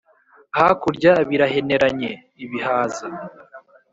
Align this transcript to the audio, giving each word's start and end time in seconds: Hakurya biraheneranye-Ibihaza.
Hakurya 0.57 1.13
biraheneranye-Ibihaza. 1.29 3.05